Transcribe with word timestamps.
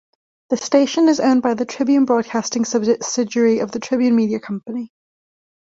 The 0.49 0.57
station 0.57 1.07
is 1.07 1.19
owned 1.19 1.43
by 1.43 1.53
the 1.53 1.63
Tribune 1.63 2.05
Broadcasting 2.05 2.65
subsidiary 2.65 3.59
of 3.59 3.69
the 3.71 3.77
Tribune 3.79 4.15
Media 4.15 4.39
Company. 4.39 4.91